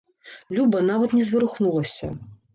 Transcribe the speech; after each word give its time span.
Люба 0.59 0.81
нават 0.87 1.13
не 1.19 1.27
зварухнулася. 1.29 2.11